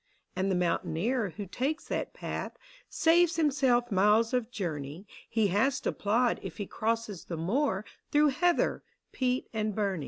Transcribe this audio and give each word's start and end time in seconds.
And 0.35 0.49
the 0.49 0.55
mountaineer 0.55 1.29
who 1.37 1.45
takes 1.45 1.85
that 1.89 2.11
path 2.11 2.53
Saves 2.89 3.35
himself 3.35 3.91
miles 3.91 4.33
of 4.33 4.49
journey 4.49 5.05
He 5.29 5.49
has 5.49 5.79
to 5.81 5.91
plod 5.91 6.39
if 6.41 6.57
he 6.57 6.65
crosses 6.65 7.25
the 7.25 7.37
moor 7.37 7.85
Through 8.11 8.29
heather, 8.29 8.81
peat, 9.11 9.47
and 9.53 9.75
burnie. 9.75 9.99